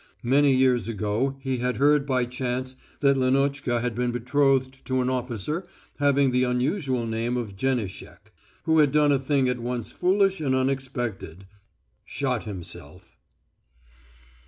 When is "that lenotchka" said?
3.01-3.81